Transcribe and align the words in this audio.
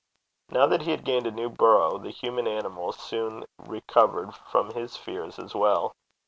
Now 0.49 0.65
that 0.65 0.81
he 0.81 0.89
had 0.89 1.05
gained 1.05 1.27
a 1.27 1.31
new 1.31 1.47
burrow, 1.47 1.99
the 1.99 2.09
human 2.09 2.47
animal 2.47 2.91
soon 2.91 3.45
recovered 3.59 4.35
from 4.35 4.73
his 4.73 4.97
fears 4.97 5.37
as 5.37 5.53
well. 5.53 5.93